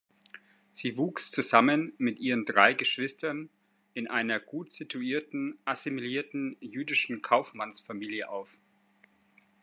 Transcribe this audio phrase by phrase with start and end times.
[0.73, 3.51] Sie wuchs zusammen mit ihren drei Geschwistern
[3.93, 8.49] in einer gutsituierten assimilierten jüdischen Kaufmannsfamilie auf.